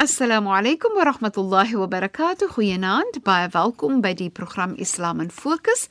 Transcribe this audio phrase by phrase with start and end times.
[0.00, 2.48] Assalamu alaykum wa rahmatullahi wa barakatuh.
[2.54, 3.18] Goeienaand.
[3.22, 5.90] Baie welkom by die program Islam in Fokus.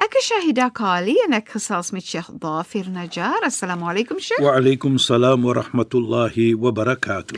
[0.00, 3.44] Ek is Shahida Kali en ek gesels met Sheikh Dafir Najjar.
[3.44, 4.40] Assalamu alaykum Sheikh.
[4.40, 7.36] Wa alaykum salaam wa rahmatullahi wa barakatuh.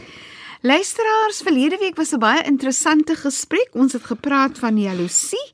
[0.63, 3.75] Luisteraars, verlede week was 'n baie interessante gesprek.
[3.75, 5.47] Ons het gepraat van jaloesie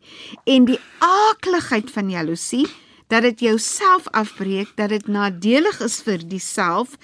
[0.44, 2.68] en die aakligheid van jaloesie
[3.08, 6.96] dat dit jouself afbreek, dat dit nadelig is vir diself,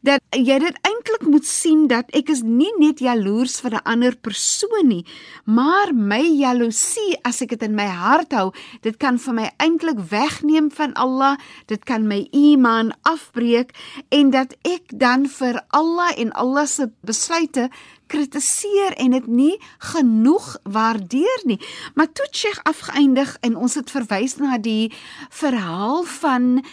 [0.00, 4.16] dat jy dit eintlik moet sien dat ek is nie net jaloers vir 'n ander
[4.16, 5.04] persoon nie,
[5.44, 9.98] maar my jaloesie as ek dit in my hart hou, dit kan vir my eintlik
[10.10, 13.72] wegneem van Allah, dit kan my iman afbreek
[14.10, 17.70] en dat ek dan vir Allah en Allah se besluite
[18.06, 19.54] kritiseer en dit nie
[19.92, 21.60] genoeg waardeer nie.
[21.94, 24.92] Maar toe Sheikh afgeëindig en ons het verwys na die
[25.30, 26.64] verhaal van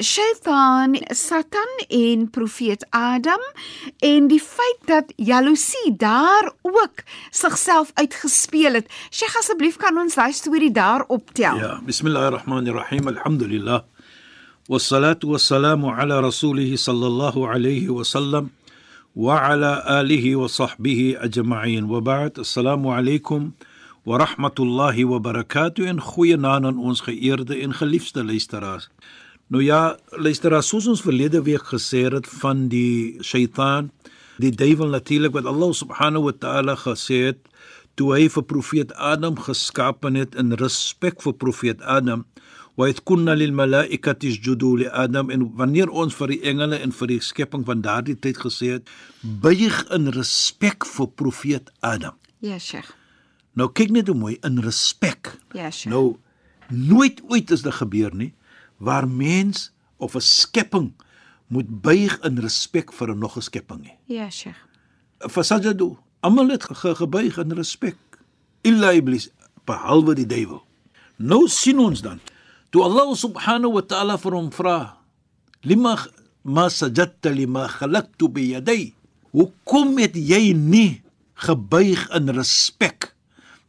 [0.00, 3.42] Shaitan, Satan en profeet Adam
[3.98, 8.90] en die feit dat jaloesie daar ook sigself uitgespeel het.
[9.10, 11.58] Sheikh asseblief kan ons daai storie daar optel.
[11.58, 13.08] Ja, bismillahirrahmanirrahim.
[13.08, 13.82] Alhamdulillah.
[14.70, 18.52] Wassalatu wassalamu ala rasulih sallallahu alayhi wa sallam.
[19.15, 23.51] وعلى آله وصحبه أجمعين وبعد السلام عليكم
[24.05, 28.89] ورحمة الله وبركاته en goeienaand aan ons geëerde en geliefde luisteraars.
[29.47, 33.91] Nou ja, luisteraars, soos ons verlede week gesê het van die Satan,
[34.37, 37.39] die duiwel natuurlik wat Allah subhanahu wa ta'ala gesê het
[37.97, 42.25] toe hy vir profeet Adam geskaap het in respek vir profeet Adam
[42.74, 46.94] wa id kunna lil malaikati isjudu li adam en wanneer ons vir die engele en
[46.96, 52.16] vir die skepping van daardie tyd gesê het buig in respek vir profeet Adam.
[52.40, 52.88] Ja, Sheikh.
[53.52, 55.34] Nou kyk net hoe mooi in respek.
[55.52, 55.92] Ja, Sheikh.
[55.92, 56.16] Nou
[56.72, 58.32] nooit ooit is dit gebeur nie
[58.82, 60.92] waar mens of 'n skepping
[61.46, 63.98] moet buig in respek vir 'n nog 'n skepping nie.
[64.06, 64.58] Ja, Sheikh.
[65.18, 67.96] Fasajadu, almal het ge gebuig in respek.
[68.62, 69.30] Illa iblis
[69.64, 70.62] behalwe die duiwel.
[71.16, 72.20] Nou sien ons dan
[72.72, 74.96] Toe Allah subhanahu wa ta'ala vir hom vra:
[75.64, 75.96] "Lima
[76.44, 78.92] ma sajadta lima khalaqtu bi yaday?"
[79.32, 81.00] Hoekom het jy nie
[81.40, 83.12] gebuig in respek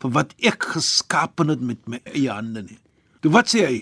[0.04, 2.80] vir wat ek geskaap het met my eie hande nie?
[3.24, 3.80] Toe wat sê hy?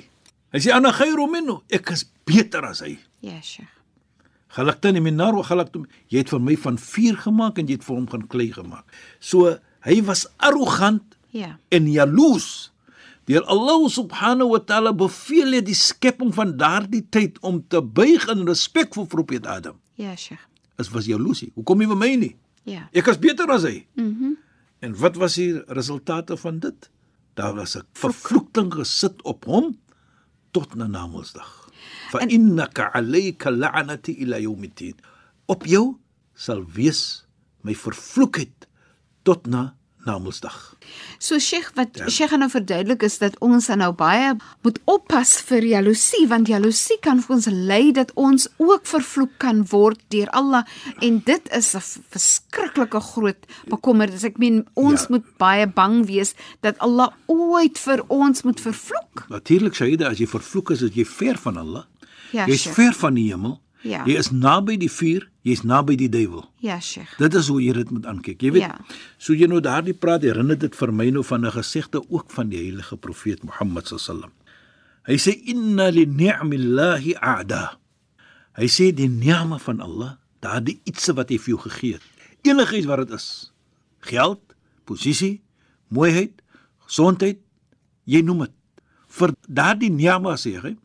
[0.54, 2.98] Hy sê ana khairu minhu, ek is beter as hy.
[3.26, 3.70] Ja, Sheikh.
[4.54, 5.86] Khalaqtani min nar wa khalaqtum.
[6.12, 8.84] Jy het vir my van vuur gemaak en jy het vir hom van klei gemaak.
[9.20, 11.56] So hy was arrogant Ja.
[11.72, 12.71] en jaloers
[13.32, 18.26] Deur Allah subhanahu wa ta'ala beveel hy die skepping van daardie tyd om te buig
[18.34, 19.78] in respek vir profeet Adam.
[19.96, 20.42] Ja, Sheikh.
[20.76, 21.52] Dit was jaloesie.
[21.56, 22.34] Hoekom nie vir my nie?
[22.68, 22.90] Ja.
[22.92, 23.86] Ek is beter as hy.
[23.96, 24.08] Mhm.
[24.08, 24.40] Mm
[24.82, 26.88] en wat was die resultate van dit?
[27.38, 29.78] Daar was 'n vervloeking gesit op hom
[30.52, 31.70] tot na Namedsdag.
[32.10, 34.98] Fa innaka alayka la'nati ila yawmiddin.
[35.46, 36.00] Op jou
[36.34, 37.28] sal wees
[37.62, 38.68] my vervloekheid
[39.22, 39.76] tot na
[40.06, 40.56] Namedsdag.
[41.22, 42.08] So Sheikh wat ja.
[42.10, 44.34] Sheikh nou verduidelik is dat ons nou baie
[44.66, 49.62] moet oppas vir jaloesie want jaloesie kan vir ons lei dat ons ook vervloek kan
[49.70, 50.66] word deur Allah
[51.06, 54.24] en dit is 'n verskriklike groot bekommernis.
[54.24, 55.08] Ek meen ons ja.
[55.10, 59.26] moet baie bang wees dat Allah ooit vir ons moet vervloek.
[59.30, 61.86] Natuurlik Shaida as jy vervloek is, is jy ver van Allah.
[62.32, 62.76] Ja, Jy's Sheikh.
[62.76, 63.62] ver van die hemel.
[63.82, 64.04] Ja.
[64.06, 66.44] Jy is naby die vuur, jy's naby die duiwel.
[66.62, 67.16] Ja, Sheikh.
[67.18, 68.42] Dit is hoe jy dit moet aankyk.
[68.42, 68.78] Jy weet, Ja.
[69.18, 72.50] so jy nou daardie praat herinner dit vir my nou van 'n gesegde ook van
[72.50, 74.32] die heilige profeet Mohammed sallam.
[75.08, 77.78] Hy sê inna li ni'millahi a'da.
[78.54, 82.02] Hy sê die ni'ma van Allah, daardie iets wat hy vir jou gegee het.
[82.44, 83.52] Enigiets wat dit is.
[84.02, 84.40] Geld,
[84.86, 85.42] posisie,
[85.90, 86.42] mooiheid,
[86.86, 87.40] gesondheid,
[88.06, 88.52] jy noem dit.
[89.08, 90.76] Vir daardie ni'ma sê hy,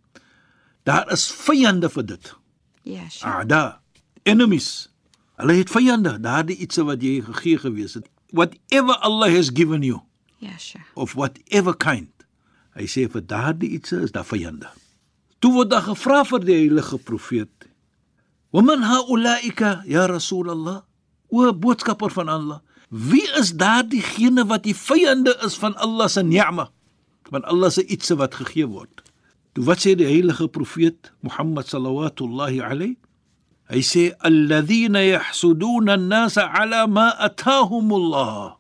[0.85, 2.35] daar is vyande vir dit.
[2.87, 3.27] Ja, Sheikh.
[3.27, 3.81] Aada,
[4.23, 4.87] enemies.
[5.41, 8.07] Hulle het vyande, daardie iets wat jy gegee gewees het.
[8.33, 10.01] Whatever Allah has given you
[10.39, 10.87] Ja, Sheikh.
[10.95, 12.13] of whatever kind.
[12.77, 14.69] Hy sê vir daardie iets is daar vyande.
[15.41, 17.69] Toe word daar gevra vir die heilige profeet.
[18.53, 20.83] "Wa man haulaika ya Rasulullah?"
[21.29, 26.23] O boodskapper van Allah, wie is daardie gene wat die vyande is van Allah se
[26.23, 26.71] ni'ma?
[27.31, 29.03] van Allah se iets wat gegee word.
[29.57, 32.99] Toe wat sê die heilige profeet Mohammed sallallahu alayhi?
[33.73, 38.59] Hy sê alladhina yahsuduna an-nasa ala ma ataahum Allah.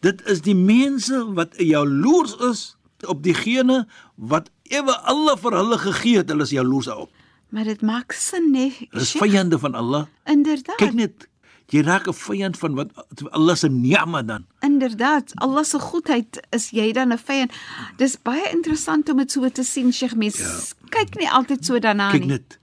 [0.00, 2.62] Dit is die mense wat jaloers is
[3.04, 3.84] op diegene
[4.16, 7.12] wat ewe Allah vir hulle gegee het, hulle is jaloers op.
[7.52, 8.72] Maar dit maak sin, nee.
[8.88, 9.28] Dis Sheikh.
[9.28, 10.06] vyande van Allah.
[10.24, 10.80] Inderdaad.
[10.80, 11.28] Kyk net,
[11.68, 12.90] jy raak 'n vyand van wat
[13.30, 14.46] Allah se ni'ma dan.
[14.60, 17.52] Inderdaad, Allah se goedheid is jy dan 'n vyand.
[17.96, 20.14] Dis baie interessant om dit so te sien, Sheikh.
[20.16, 20.60] Mens ja.
[20.90, 22.28] kyk nie altyd so daarna Kyk nie.
[22.28, 22.58] net.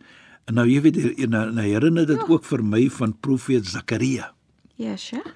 [0.45, 4.33] En nou jy weet jy- nou, nou herinner dit ook vir my van profeet Zakaria.
[4.75, 5.33] Ja, Sheikh.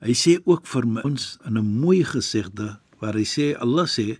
[0.00, 4.18] Hy sê ook vir my, ons in 'n mooi gesegde waar hy sê Allah sê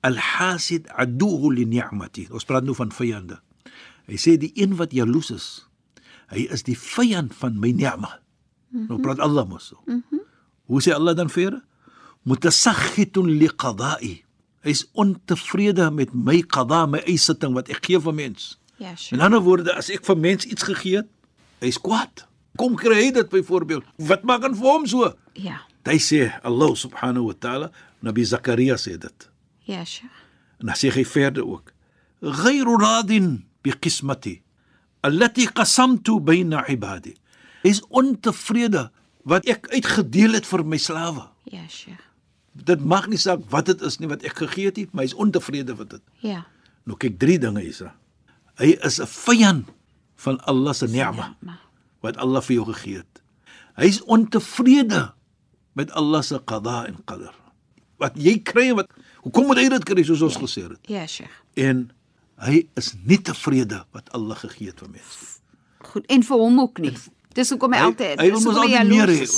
[0.00, 2.28] al-hasid aduhu li ni'mati.
[2.30, 3.40] Ons praat nou van vyande.
[4.08, 5.66] Hy sê die een wat jaloes is,
[6.28, 8.18] hy is die vyand van my ni'ma.
[8.72, 8.88] Mm -hmm.
[8.88, 9.76] Nou praat Allah mos so.
[9.86, 10.20] Mm -hmm.
[10.66, 11.60] Hoe sê Allah dan verder?
[12.24, 14.22] Mutasakhitun li qada'i.
[14.62, 18.58] Hy is ontevrede met my qada, my eisitting wat ek gee vir mens.
[18.78, 19.22] Ja, In Sheikh.
[19.22, 21.08] ander woorde, as ek vir mens iets gegee het,
[21.60, 22.26] hy's kwaad.
[22.56, 23.84] Kom kry hy dit byvoorbeeld.
[23.98, 25.12] Wat maak aan vir hom so?
[25.34, 25.60] Ja.
[25.84, 27.70] Hy sê Allah subhanahu wa ta'ala,
[28.02, 29.28] Nabi Zakaria sê dit.
[29.66, 30.10] Ja, Sheikh.
[30.62, 31.72] En dan sê hy verder ook:
[32.22, 34.42] "Ghayru radin bi qismati
[35.02, 37.14] allati qasamtu bayna ibadi."
[37.62, 38.90] Is ontevrede
[39.28, 41.28] wat ek uitgedeel het vir my slawe.
[41.50, 42.02] Ja, Sheikh.
[42.52, 45.10] Dit maak nie saak wat dit is nie wat ek gegee het nie, maar hy
[45.12, 46.02] is ontevrede met dit.
[46.20, 46.42] Ja.
[46.84, 47.92] Nou kyk drie dinge hierse.
[48.60, 49.68] Hy is 'n vyand
[50.16, 51.36] van Allah se ni'ma
[52.02, 53.22] wat Allah vir jou gegee het.
[53.76, 55.12] Hy is ontevrede
[55.72, 57.34] met Allah se qada en qadar.
[57.98, 58.90] Wat jy kry en wat
[59.22, 60.78] hoekom moet hy dit kry soos ons gesê het?
[60.88, 61.30] ja, Sheikh.
[61.56, 61.90] En
[62.42, 65.40] hy is nie tevrede wat Allah gegee het vir mense.
[65.82, 66.06] Goed.
[66.06, 66.92] En vir hom ook nie.
[67.36, 69.28] Dis hoekom hy altyd hy wil mos hoekom hy altyd meer hê.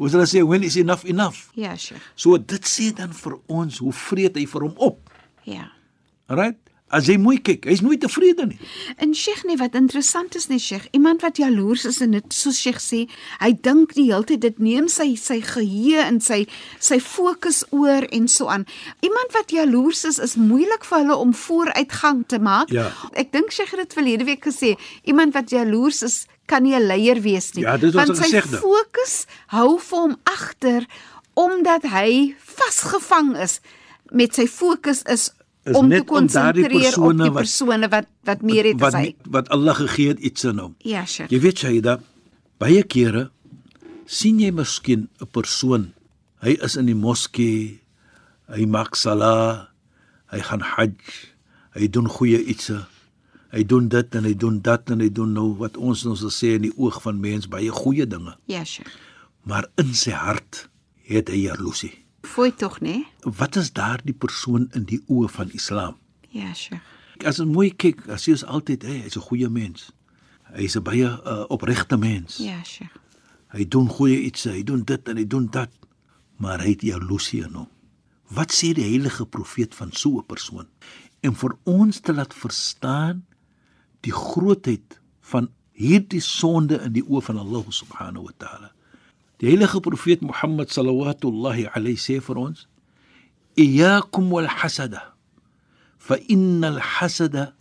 [0.00, 1.48] Hoe sal hy sê when is enough enough?
[1.58, 2.02] Ja, Sheikh.
[2.14, 5.14] So dit sê dan vir ons hoe vreet hy vir hom op.
[5.48, 5.70] Ja.
[6.30, 6.60] Alright?
[6.90, 8.58] As jy mooi kyk, hy's nooit tevrede nie.
[8.98, 12.58] En Sheikh nee, wat interessant is nee Sheikh, iemand wat jaloers is en dit soos
[12.58, 13.04] Sheikh sê,
[13.38, 16.40] hy dink die hele tyd dit neem sy sy geheue en sy
[16.82, 18.66] sy fokus oor en so aan.
[19.06, 22.74] Iemand wat jaloers is, is moeilik vir hulle om vooruitgang te maak.
[22.74, 22.90] Ja.
[23.14, 24.74] Ek dink Sheikh het dit verlede week gesê,
[25.06, 27.62] iemand wat jaloers is, kan nie 'n leier wees nie.
[27.62, 28.58] Ja, dit was Want sy gesegde.
[28.58, 30.86] fokus hou vir hom agter
[31.34, 33.60] omdat hy vasgevang is
[34.10, 35.30] met sy fokus is,
[35.64, 39.00] Is om net om daardie persone die wat- persone wat wat meer het wat as
[39.00, 39.06] hy.
[39.06, 40.74] nie- wat Allah gegee het iets in hom.
[40.78, 41.30] Ja, Sheikh.
[41.30, 42.00] Jy weet Shaida,
[42.58, 43.30] baie kere
[44.06, 45.92] sien jy miskien 'n persoon.
[46.42, 47.80] Hy is in die moskee,
[48.48, 49.68] hy maak sala,
[50.32, 50.96] hy gaan hajj,
[51.74, 52.80] hy doen goeie ietsie.
[53.52, 56.30] Hy doen dit en hy doen dat en hy doen nou wat ons ons sal
[56.30, 58.88] sê in die oog van mens baie goeie dinge, Ja, Sheikh.
[59.44, 60.68] maar in sy hart
[61.04, 61.99] het hy jaloesie.
[62.22, 63.06] Fooi tog, né?
[63.20, 65.96] Wat is daardie persoon in die oë van Islam?
[66.30, 66.84] Ja, Sheikh.
[67.24, 69.90] As ons mooi kyk, as jy is altyd, hey, hy's 'n goeie mens.
[70.54, 72.36] Hy's 'n baie uh, opregte mens.
[72.36, 72.96] Ja, Sheikh.
[73.52, 75.70] Hy doen goeie iets, hy doen dit en hy doen dat,
[76.36, 77.68] maar hy het jaloesie in hom.
[78.30, 80.66] Wat sê die heilige profeet van so 'n persoon?
[81.20, 83.26] En vir ons te laat verstaan
[84.00, 88.72] die grootheid van hierdie sonde in die oë van Allah subhanahu wa taala.
[89.40, 92.66] Die heilige profeet Mohammed sallallahu alayhi sê vir ons:
[93.56, 95.14] "Iyyakum wal hasada,
[95.98, 97.54] fa innal hasada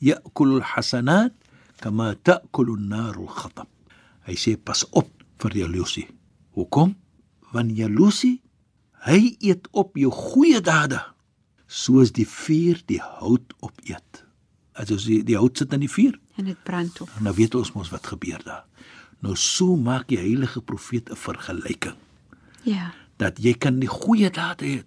[0.00, 1.34] ya'kulu al hasanat
[1.82, 3.66] kama ta'kulu an-nar al-khatab."
[4.26, 5.10] Hy sê pas op
[5.42, 6.06] vir jaloesie.
[6.54, 6.94] Hoekom?
[7.52, 8.40] Want jaloesie,
[9.04, 11.02] hy eet op jou goeie dade
[11.66, 14.22] soos die vuur die hout opeet.
[14.78, 17.10] Jy die, die hout sit in die vuur, En dit brand op.
[17.20, 18.64] nou weet ons mos wat gebeur daar.
[19.24, 21.96] Nou so maak die heilige profeet 'n vergelyking
[22.64, 22.92] Ja.
[23.16, 24.82] dat jy kan die goeie dade hê,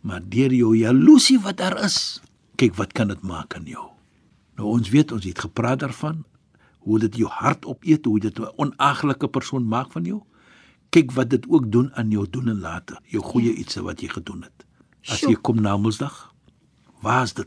[0.00, 2.20] maar deur jou jaloesie wat daar is,
[2.56, 3.86] kyk wat kan dit maak aan jou.
[4.56, 6.24] Nou ons weet ons het gepraat daarvan
[6.80, 10.22] hoe dit jou hart opeet, hoe dit 'n onaaglike persoon maak van jou.
[10.90, 14.08] Kyk wat dit ook doen aan jou doen en late, jou goeie ietsie wat jy
[14.08, 14.64] gedoen het.
[15.08, 15.30] As Sjoe.
[15.30, 16.32] jy kom na Mondsdag,
[17.02, 17.46] waar's dit?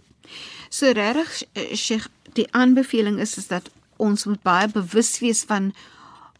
[0.69, 5.73] So regtig eh, Sheikh, die aanbeveling is is dat ons moet baie bewus wees van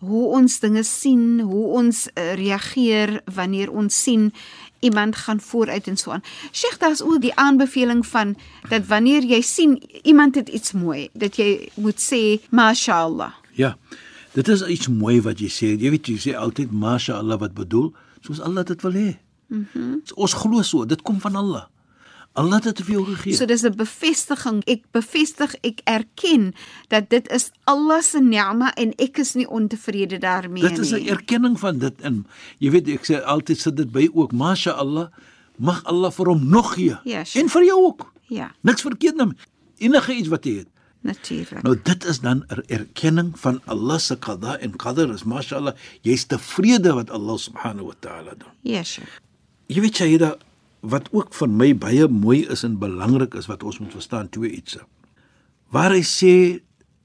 [0.04, 4.32] hoe ons dinge sien, hoe ons uh, reageer wanneer ons sien
[4.84, 6.24] iemand gaan vooruit en so aan.
[6.52, 8.36] Sheikh, daar's ook die aanbeveling van
[8.70, 13.32] dat wanneer jy sien iemand het iets mooi, dat jy moet sê mashallah.
[13.56, 13.78] Ja.
[14.34, 15.68] Dit is iets mooi wat jy sê.
[15.78, 17.92] Jy weet jy sê altyd masha Allah wat bedoel,
[18.26, 19.12] soos Allah dit wil hê.
[19.48, 19.68] Mhm.
[19.74, 21.68] Mm ons glo so, dit kom van Allah.
[22.36, 23.34] Allah het dit vir jou gegee.
[23.38, 24.64] So dis 'n bevestiging.
[24.66, 26.54] Ek bevestig, ek erken
[26.88, 30.96] dat dit is Allah se ni'ma en ek is nie ontevrede daarmee dit is 'n
[30.96, 31.10] nie.
[31.10, 32.26] erkenning van dit in
[32.60, 35.08] jy weet ek sê altyd sit dit by ook masha Allah
[35.58, 36.98] mag Allah vir hom nog gee.
[37.04, 37.44] Ja, Sheikh.
[37.44, 38.12] en vir jou ook.
[38.28, 39.38] Ja, Niks verkeerd daarmee.
[39.78, 40.68] Enige iets wat jy het.
[41.02, 41.62] natuurlik.
[41.64, 46.26] Nou dit is dan 'n erkenning van Allah se qada en qadar is mashallah jy's
[46.26, 48.50] tevrede wat Allah subhanahu wa ta'ala doen.
[48.62, 49.20] Ja, Sheikh.
[49.68, 50.38] Jy weet Shahida
[50.84, 54.52] wat ook vir my baie mooi is en belangrik is wat ons moet verstaan twee
[54.52, 54.84] ietsie.
[55.72, 56.36] Waar hy sê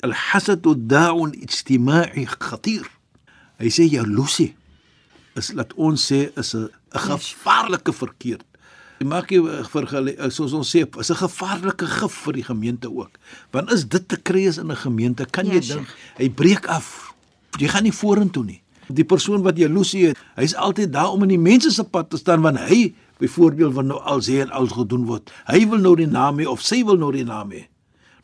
[0.03, 2.87] al-hasad da'un ijtima'i khatir.
[3.59, 4.53] Hy sê jaloesie
[5.39, 8.45] is laat ons sê is 'n gevaarlike verkeerd.
[8.99, 13.11] Jy maak jy vergelyk soos ons sê is 'n gevaarlike gif vir die gemeente ook.
[13.53, 16.67] Want is dit te kry is in 'n gemeente kan jy Ja, dink hy breek
[16.67, 17.15] af.
[17.59, 18.63] Jy gaan nie vorentoe nie.
[18.89, 22.17] Die persoon wat jaloesie het, hy's altyd daar om in die mense se pad te
[22.17, 25.33] staan want hy byvoorbeeld wil nou al sê en al gedoen word.
[25.47, 27.65] Hy wil nou die naam hê of sy wil nou die naam hê.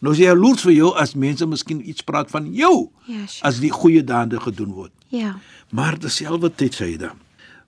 [0.01, 3.45] Nou is jy jaloers vir jou as mense miskien iets praat van jou Ja, Sheikh.
[3.49, 4.93] as die goeie dade gedoen word.
[5.09, 5.37] Ja.
[5.73, 7.21] Maar terselfdertyd sê hy dan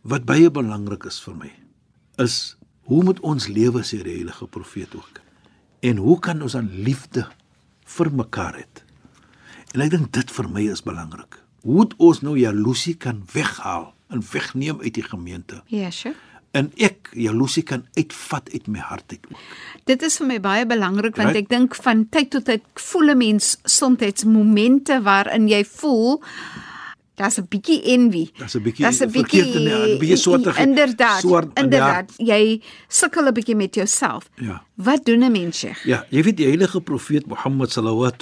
[0.07, 1.51] wat baie belangrik is vir my
[2.23, 2.57] is
[2.87, 5.21] hoe moet ons lewe sê die heilige profeet ook.
[5.83, 7.27] En hoe kan ons dan liefde
[7.97, 8.65] vir mekaar hê?
[9.75, 11.41] En ek dink dit vir my is belangrik.
[11.67, 15.63] Hoe het ons nou jaloesie kan weghaal en wegneem uit die gemeente?
[15.67, 16.17] Ja, Sheikh.
[16.57, 19.41] En ek jaloesie kan uitvat uit my hart uit ook.
[19.89, 21.43] Dit is vir my baie belangrik want Right.
[21.45, 26.23] ek dink van tyd tot tyd voel 'n mens soms momente waarin jy voel
[27.17, 28.31] daar's 'n bietjie envy.
[28.39, 31.21] Daar's 'n bietjie Daar's 'n die- 'n bietjie swartig- Inderdaad.
[31.23, 32.13] die inderdaad.
[32.17, 34.29] Jy sukkel 'n bietjie met jouself.
[34.37, 34.63] Ja.
[34.75, 35.85] Wat doen 'n mens, Sheikh?
[35.85, 38.13] Ja, jy weet die heilige profeet Mohammed sallallahu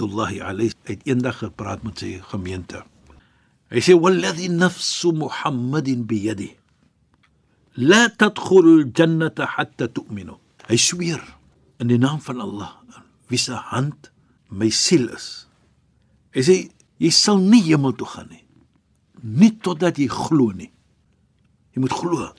[0.41, 2.83] alayhi het eendag gepraat met sy gemeente.
[3.71, 6.55] Hy sê walladhi nafsu Muhammadin biyadi
[7.77, 10.37] la tadkhulul jannata hatta tu'minu.
[10.69, 11.23] Hy sweer
[11.81, 12.73] in die naam van Allah
[13.29, 14.11] wie se hand
[14.51, 15.47] my siel is.
[16.35, 16.57] Hy sê
[17.03, 18.45] jy sal nie hemel toe gaan nie.
[19.25, 20.71] Nie totdat jy glo nie.
[21.75, 22.31] Jy moet glo.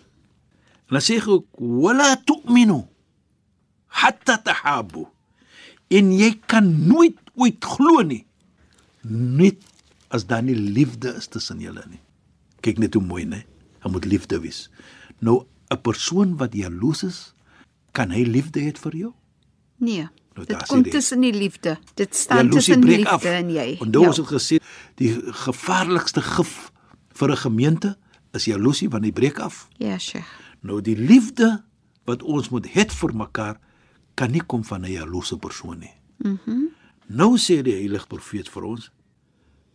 [0.85, 2.83] En dan sê hy ook wala tu'minu
[4.01, 5.07] hatta tahabu.
[5.89, 8.23] En jy kan nooit ooit glo nie
[9.05, 9.61] net
[10.13, 12.01] as daar nie liefde is tussen julle nie.
[12.65, 13.43] Kyk net hoe mooi, né?
[13.83, 14.69] Daar moet liefde wees.
[15.19, 17.33] Nou 'n persoon wat jaloes is,
[17.91, 19.13] kan hy liefde hê vir jou?
[19.77, 20.07] Nee.
[20.35, 21.77] Nou, Dit kom tussen die liefde.
[21.93, 23.23] Dit staan tussen liefde af.
[23.23, 23.77] en jy.
[23.81, 24.23] En nou ons Ja.
[24.23, 24.57] het gesê
[24.95, 26.71] die gevaarlikste gif
[27.13, 27.97] vir 'n gemeente
[28.33, 29.67] is jaloesie want hy breek af.
[29.77, 30.27] Ja, Sheikh.
[30.61, 31.63] Nou die liefde
[32.05, 33.59] wat ons moet hê vir mekaar
[34.13, 35.93] kan nie kom van 'n jaloese persoon nie.
[36.17, 36.37] Mhm.
[36.45, 36.67] Mm
[37.07, 38.91] nou sê die heilige profeet vir ons: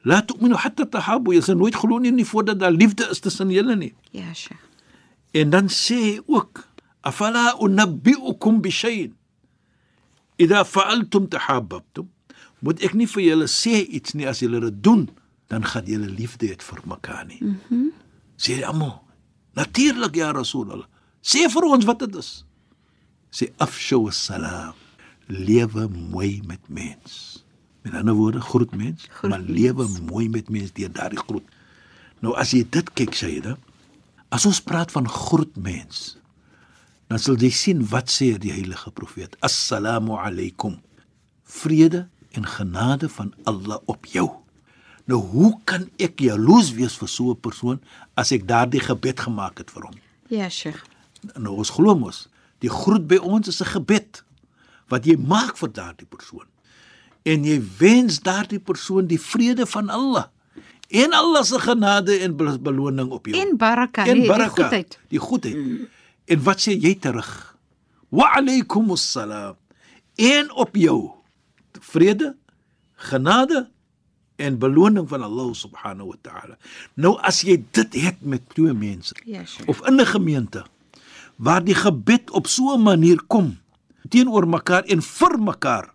[0.02, 3.76] "La tu'minu hatta tahabu." Jy sal nooit glo nie voordat daar liefde is tussen julle
[3.76, 3.94] nie.
[4.10, 4.69] Ja, Sheikh.
[5.32, 6.64] En dan sê hy ook:
[7.00, 9.14] "Afala unabbi'ukum bi shay'in
[10.36, 12.10] idha fa'altum tahabbtum."
[12.60, 15.08] Moet ek nie vir julle sê iets nie as julle dit doen,
[15.48, 17.40] dan gaan julle liefde hê vir mekaar nie.
[17.40, 17.58] Mhm.
[17.70, 17.92] Mm
[18.40, 19.02] sê hy almal:
[19.54, 20.86] "Natuurlik ja Rasulullah."
[21.20, 22.44] Sê vir ons wat dit is.
[23.30, 24.74] Sê afshow salam.
[25.28, 27.44] Lewe mooi met mens.
[27.82, 29.58] Met ander woorde, groet mens, Groet maar mens.
[29.58, 31.44] lewe mooi met mens deur daardie groet.
[32.20, 33.40] Nou as jy dit kyk, jy,
[34.30, 36.16] as ons praat van groet mens,
[37.10, 39.34] dan sal jy sien wat sê die heilige profeet.
[39.42, 40.78] Assalamu alaykum.
[41.42, 42.06] Vrede
[42.38, 44.28] en genade van Allah op jou.
[45.10, 47.80] Nou hoe kan ek jaloes wees vir so 'n persoon
[48.14, 49.96] as ek daardie gebed gemaak het vir hom?
[50.28, 50.84] Ja, Sheikh.
[51.34, 52.28] Nou ons glo mos,
[52.60, 54.22] die groet by ons is 'n gebed
[54.88, 56.46] wat jy maak vir daardie persoon.
[57.24, 60.28] En jy wens daardie persoon die vrede van Allah
[60.90, 63.38] en Allah se genade en bel- beloning op jou.
[63.38, 64.98] En baraka, en nee, die baraka, goedheid.
[65.08, 65.56] Die goedheid.
[65.56, 65.88] Mm.
[66.24, 67.56] En wat sê jy terug?
[68.10, 69.54] Wa alaykumus salam.
[70.16, 71.10] En op jou
[71.80, 72.34] vrede,
[72.96, 73.68] genade
[74.36, 76.56] en beloning van Allah subhanahu wa ta'ala.
[76.94, 79.68] Nou as jy dit het met twee mense Ja, Sheikh.
[79.68, 80.64] of in 'n gemeente
[81.36, 83.58] waar die gebed op so 'n manier kom
[84.08, 85.92] teenoor mekaar en vir mekaar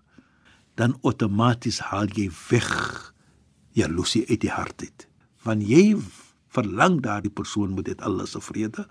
[0.75, 3.14] dan outomaties haal jy weg
[3.75, 5.08] jaloesie uit die hart uit.
[5.46, 5.96] Want jy
[6.55, 8.86] verlang daardie persoon moet dit Allah se vrede.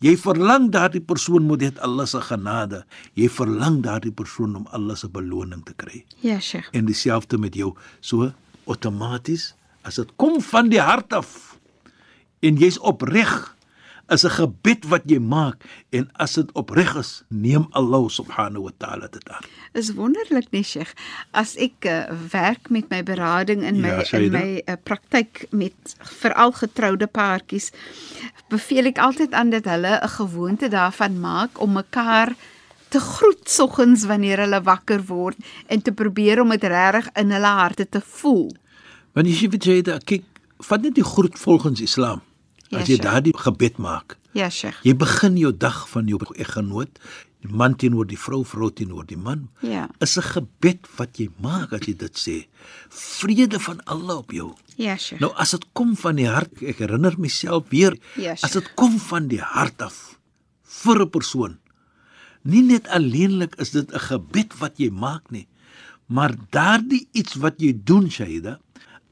[0.00, 2.82] Jy verlang daardie persoon moet dit Allah se genade.
[3.18, 6.04] Jy verlang daardie persoon om Allah se beloning te kry.
[6.24, 6.70] Ja, Sheikh.
[6.72, 7.74] en dieselfde met jou.
[8.00, 8.32] So
[8.66, 9.54] outomaties
[9.84, 11.58] as dit kom van die hart af
[12.44, 13.56] en jy's opreg
[14.10, 18.72] is 'n gebed wat jy maak en as dit opreg is neem Allah subhanahu wa
[18.76, 19.44] taala dit aan.
[19.72, 20.94] Is wonderlik nie Sheikh.
[21.30, 25.94] As ek uh, werk met my berading in my Ja, in my uh, praktyk met
[25.98, 27.70] veral getroude paartjies
[28.48, 32.34] beveel ek altyd aan dat hulle 'n gewoonte daarvan maak om mekaar
[32.88, 35.36] te groet soggens wanneer hulle wakker word
[35.66, 38.50] en te probeer om dit regtig in hulle harte te voel.
[39.12, 40.24] want jy weet jy daar kyk
[40.58, 42.20] vat net die groet volgens Islam
[42.72, 44.16] as jy daardie gebed maak.
[44.36, 44.78] Ja, Sheikh.
[44.86, 47.00] Jy begin jou dag van jou eggenoot,
[47.42, 49.48] die man teenoor die vrou, vrou teenoor die man.
[49.62, 49.88] Ja.
[50.00, 52.46] Is 'n gebed wat jy maak as jy dit sê.
[52.90, 54.54] Vrede van Allah op jou.
[54.76, 55.20] Ja, Sheikh.
[55.20, 58.98] Nou as dit kom van die hart, ek herinner myself weer, Ja, as dit kom
[58.98, 60.18] van die hart af
[60.62, 61.58] vir 'n persoon.
[62.42, 65.46] Nie net alleenlik is dit 'n gebed wat jy maak nie,
[66.08, 68.58] maar daardie iets wat jy doen, Shaida,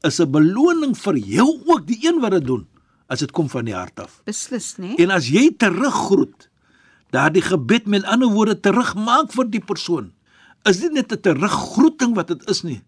[0.03, 2.67] is 'n beloning vir jou ook, die een wat dit doen,
[3.09, 4.21] as dit kom van die hart af.
[4.29, 4.93] Beslis, né?
[5.01, 6.47] En as jy teruggroet,
[7.15, 10.11] daardie gebed met ander woorde terugmaak vir die persoon,
[10.69, 12.81] is dit net 'n teruggroeting wat dit is nie.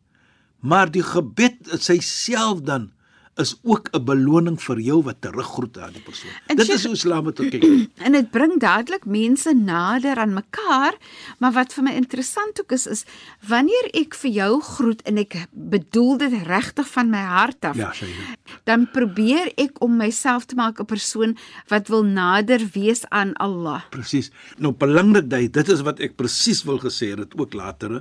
[0.61, 2.91] Maar die gebed in self dan
[3.37, 6.29] is ook 'n beloning vir jou wat teruggroet aan die persoon.
[6.47, 7.63] En dit Sheikh- is hoe Islam dit kyk.
[8.05, 10.93] En dit bring dadelik mense nader aan mekaar,
[11.39, 13.05] maar wat vir my interessant ook is is
[13.47, 17.75] wanneer ek vir jou groet en ek bedoel dit regtig van my hart af.
[17.75, 18.35] Ja, Shaida.
[18.63, 23.81] Dan probeer ek om myself te maak 'n persoon wat wil nader wees aan Allah.
[23.89, 24.31] Presies.
[24.57, 27.99] Nou belangrik dat dit is wat ek presies wil gesê het ook later hè,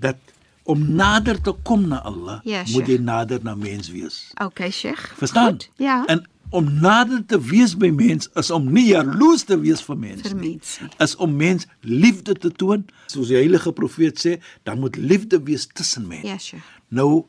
[0.00, 0.16] dat
[0.64, 4.30] om nader te kom na Allah, Ja, moet jy nader na mens wees.
[4.42, 5.12] Okay, Sheikh.
[5.18, 5.52] Verstaan?
[5.52, 6.04] Goed, Ja.
[6.06, 10.20] En om nader te wees by mens is om nie jaloers te wees vir mens
[10.20, 10.50] vir nie.
[10.50, 10.88] mense.
[10.98, 15.66] Is om mens liefde te toon, soos die heilige profeet sê, dan moet liefde wees
[15.72, 16.26] tussen mense.
[16.26, 16.62] Ja, Sheikh.
[16.88, 17.24] Nou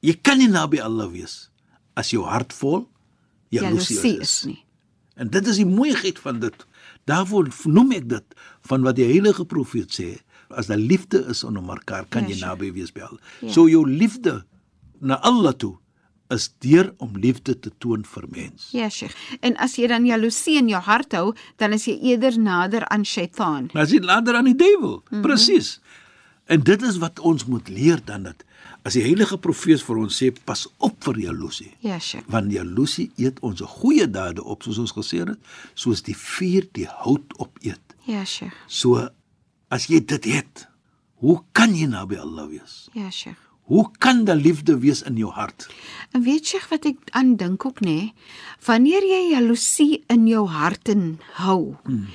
[0.00, 1.50] jy kan nie naby Allah wees
[1.94, 2.88] as jou hart vol
[3.50, 4.18] jaloesie is.
[4.20, 4.64] is nie.
[5.14, 6.66] En dit is die mooiheid van dit.
[7.04, 8.24] Daarvoor noem ek dit
[8.70, 10.20] van wat die heilige profeet sê,
[10.56, 13.20] as daar liefde is onder mekaar, kan Ja, jy naby wees by Allah.
[13.40, 13.52] Ja.
[13.52, 14.44] So jou liefde
[15.00, 15.76] na Allah toe
[16.32, 18.68] is deur om liefde te toon vir mens.
[18.72, 19.16] Ja, Sheikh.
[19.40, 23.04] En as jy dan jaloesie in jou hart hou, dan is jy eerder nader aan
[23.04, 23.68] Shaitaan.
[23.72, 25.26] Maar as jy later aan die duiwel, mm -hmm.
[25.26, 25.80] presies.
[26.44, 28.44] En dit is wat ons moet leer dan dat
[28.82, 31.70] as die heilige profeet vir ons sê pas op vir jaloesie.
[31.80, 32.26] Ja, Sheikh.
[32.26, 35.38] Want jaloesie eet ons goeie dade op soos ons gesê het,
[35.74, 37.96] soos die vuur die hout opeet.
[38.06, 38.54] Ja, Sheikh.
[38.66, 39.08] So
[39.72, 40.66] as jy dit het,
[41.24, 42.84] hoe kan jy naby Allah wees?
[42.96, 43.40] Ja, Sheikh.
[43.70, 45.68] Hoe kan daar liefde wees in jou hart?
[46.12, 48.10] En weet jy wat ek aan dink ook nê?
[48.66, 52.08] Wanneer jy jaloesie in jou hart in hou, hmm.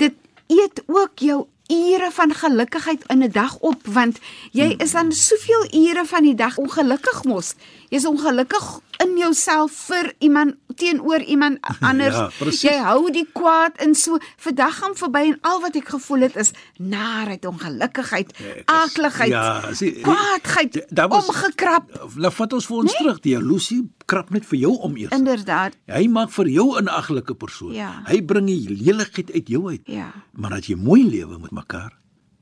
[0.00, 0.14] dit
[0.52, 4.18] eet ook jou ure van gelukigheid in 'n dag op want
[4.52, 7.54] jy is dan soveel ure van die dag ongelukkig mos.
[7.88, 12.14] Jy's ongelukkig in jouself vir iemand teenoor iemand anders.
[12.14, 12.60] Ja, presies.
[12.62, 16.20] jy hou die kwaad in so vir dag gaan verby en al wat ek gevoel
[16.20, 22.08] het is narigheid, ongelukkigheid, is- aakligheid, ja, sien, kwaadheid, daar was- omgekrap.
[22.16, 22.96] Nou vat ons vir ons nee?
[23.02, 25.12] terug, die jaloesie krap net vir jou om eers.
[25.12, 25.76] Inderdaad.
[25.86, 27.72] Hy maak vir jou 'n aglike persoon.
[27.72, 28.02] Ja.
[28.06, 29.82] Hy bring die lelikheid uit jou uit.
[29.86, 30.12] Ja.
[30.32, 31.92] Maar as jy mooi lewe met mekaar,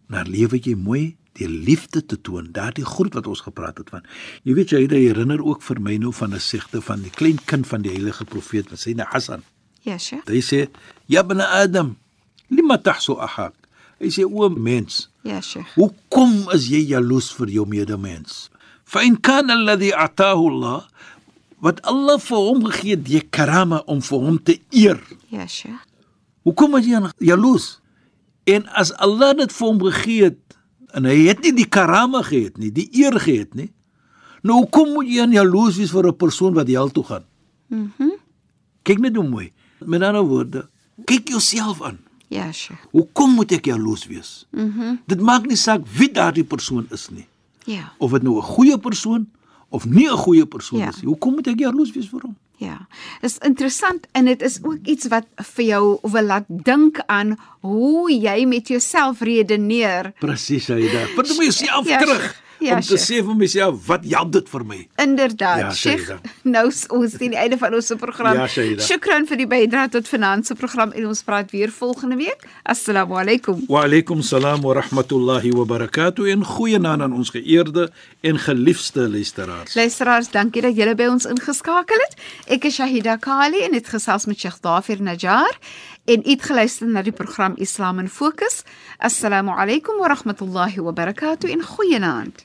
[0.09, 2.49] dan lewe jy mooi deur liefde te toon.
[2.53, 4.03] Daardie groet wat ons gepraat het van.
[4.43, 7.67] Jy weet jy herinner ook vir my nou van 'n sigte van die klein kind
[7.67, 9.43] van die heilige profeet wat sê na Hassan.
[9.83, 10.27] Ja, Sheikh.
[10.27, 10.69] Hy sê:
[11.07, 11.97] "Ya ibn Adam,
[12.51, 13.55] lima tahsu ahak?"
[14.01, 15.67] Hy sê: "O mens, Ja, Sheikh.
[15.75, 18.51] hoekom is jy jaloes vir jou medemens?
[19.03, 20.89] In kana alladhi ataahu Allah
[21.61, 25.01] wat Allah vir hom gegee het, die karama om vir hom te eer.
[25.29, 25.81] Ja, Sheikh.
[26.43, 27.81] Hoekom is jy jaloes?
[28.49, 30.57] En as Allah dit vir hom gegee het
[30.97, 33.71] en hy het nie die karama gehad nie, die eer gehad nie.
[34.43, 37.25] Nou hoekom moet jy jaloes wees vir 'n persoon wat hel toe gaan?
[37.69, 37.91] Mhm.
[37.99, 38.13] Mm
[38.83, 39.53] Kyk net hoe mooi.
[39.85, 40.69] Met ander woorde,
[41.05, 41.99] kyk jouself aan.
[42.29, 42.81] ja, Sheikh.
[42.93, 44.47] Hoekom moet ek jaloes wees?
[44.51, 44.65] Mhm.
[44.81, 47.27] Mm Dit maak nie saak wie daardie persoon is nie.
[47.67, 49.29] ja, Of dit nou 'n goeie persoon
[49.71, 50.89] of nie 'n goeie persoon Ja.
[50.89, 51.07] is nie.
[51.07, 52.37] Hoekom moet ek jaloes wees vir hom?
[52.61, 52.87] ja.
[53.21, 58.11] Dis interessant en dit is ook iets wat vir jou wil laat dink aan hoe
[58.13, 60.13] jy met jouself redeneer.
[60.19, 61.09] Presies, daar.
[61.17, 62.49] Vind my jouself Ja, terug Sheikh.
[62.61, 63.01] Ja, om te Sheikh.
[63.23, 64.89] sê vir myself, wat help dit vir my?
[64.97, 66.05] Inderdaad, Ja, Sheikh.
[66.07, 66.21] Shaida.
[66.43, 68.35] Nou ons teen die einde van ons program.
[68.37, 68.83] Ja, Shaida.
[68.83, 72.45] Shukran vir die bydrae tot finansie program en ons praat weer volgende week.
[72.63, 73.65] Assalamu alaykum.
[73.69, 79.75] Wa alaykum salaam wa rahmatullahi wa barakatuh en goeienaand aan ons geëerde en geliefde luisteraars.
[79.75, 82.15] Luisteraars, dankie dat julle by ons ingeskakel het.
[82.47, 85.57] Ek is Shahida Kali en het gesels met Sheikh Dafir Najjar
[86.05, 88.63] en u het geluister na die program Islam in Fokus.
[88.99, 92.45] Assalamu alaykum wa rahmatullahi wa barakatuh en goeienaand.